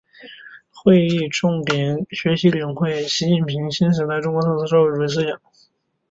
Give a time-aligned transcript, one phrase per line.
[0.73, 5.39] 会议重点学习领会习近平新时代中国特色社会主义思想